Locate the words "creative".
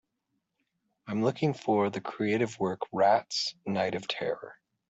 2.01-2.59